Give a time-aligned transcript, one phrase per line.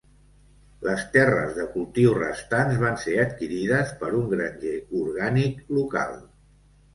[0.85, 6.19] Les terres de cultiu restants van ser adquirides per un granger orgànic local.